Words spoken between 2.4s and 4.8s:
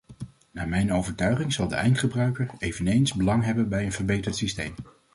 eveneens belang hebben bij een verbeterd systeem.